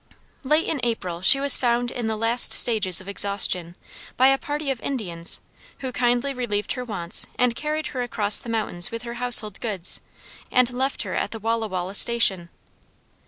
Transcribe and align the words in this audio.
Late 0.43 0.67
in 0.67 0.79
April, 0.81 1.21
she 1.21 1.39
was 1.39 1.57
found 1.57 1.91
in 1.91 2.07
the 2.07 2.15
last 2.17 2.53
stages 2.53 3.01
of 3.01 3.07
exhaustion, 3.07 3.75
by 4.17 4.29
a 4.29 4.37
party 4.39 4.71
of 4.71 4.81
Indians, 4.81 5.41
who 5.81 5.91
kindly 5.91 6.33
relieved 6.33 6.71
her 6.73 6.83
wants 6.83 7.27
and 7.35 7.53
carried 7.55 7.85
her 7.93 8.01
across 8.01 8.39
the 8.39 8.49
mountains 8.49 8.89
with 8.89 9.03
her 9.03 9.13
household 9.21 9.59
goods, 9.61 10.01
and 10.49 10.71
left 10.73 11.03
her 11.03 11.13
at 11.13 11.29
the 11.29 11.37
Walla 11.39 11.67
Walla 11.67 11.93
station. 11.93 12.49